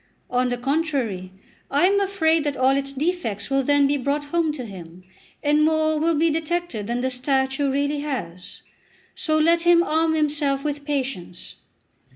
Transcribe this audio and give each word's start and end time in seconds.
On 0.31 0.49
the 0.49 0.57
contrary, 0.57 1.31
I 1.69 1.85
am 1.85 1.99
afraid 1.99 2.43
that 2.45 2.57
all 2.57 2.75
its 2.75 2.91
defects 2.91 3.51
will 3.51 3.61
then 3.61 3.85
be 3.85 3.97
brought 3.97 4.25
home 4.25 4.51
to 4.53 4.65
him, 4.65 5.03
and 5.43 5.63
more 5.63 5.99
will 5.99 6.15
be 6.15 6.31
detected 6.31 6.87
than 6.87 7.01
the 7.01 7.11
statue 7.11 7.69
really 7.71 7.99
has. 7.99 8.63
So 9.13 9.37
let 9.37 9.61
him 9.61 9.83
arm 9.83 10.15
himself 10.15 10.63
with 10.63 10.85
patience." 10.85 11.57